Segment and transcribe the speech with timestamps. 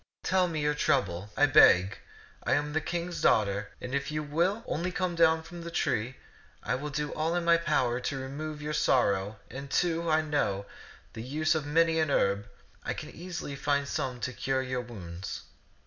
[0.23, 1.99] Tell me your trouble, I beg.
[2.43, 6.15] I am a king's daughter, and if you will only come down from the tree,
[6.63, 10.65] I will do all in my power to remove your sorrow; and, too, I know
[11.13, 12.47] the use of many an herb, and
[12.83, 15.41] I can easily find some to cure your wounds."